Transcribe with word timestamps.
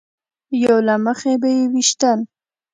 یو 0.63 0.77
له 0.87 0.95
مخې 1.05 1.33
به 1.41 1.47
یې 1.55 1.63
ویشتل. 1.73 2.19